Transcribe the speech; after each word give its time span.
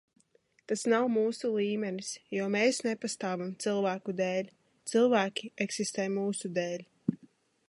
Tas 0.69 0.85
nav 0.93 1.03
mūsu 1.17 1.51
līmenis, 1.57 2.09
jo 2.37 2.47
mēs 2.57 2.81
nepastāvam 2.89 3.53
cilvēku 3.67 4.19
dēļ. 4.23 4.51
Cilvēki 4.95 5.55
eksistē 5.69 6.13
mūsu 6.19 6.57
dēļ. 6.61 6.87